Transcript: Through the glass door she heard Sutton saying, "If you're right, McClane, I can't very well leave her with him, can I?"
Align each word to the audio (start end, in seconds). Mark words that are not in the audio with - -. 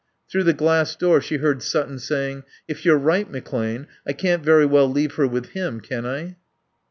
Through 0.31 0.45
the 0.45 0.53
glass 0.53 0.95
door 0.95 1.21
she 1.21 1.37
heard 1.37 1.61
Sutton 1.61 1.99
saying, 1.99 2.41
"If 2.67 2.83
you're 2.85 2.97
right, 2.97 3.31
McClane, 3.31 3.85
I 4.03 4.13
can't 4.13 4.43
very 4.43 4.65
well 4.65 4.89
leave 4.89 5.13
her 5.13 5.27
with 5.27 5.49
him, 5.49 5.79
can 5.79 6.07
I?" 6.07 6.37